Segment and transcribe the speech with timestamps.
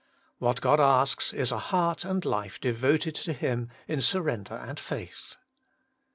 [0.39, 0.39] 5.
[0.39, 5.35] What God asks is a heart and life devoted to Him in surrender and faith.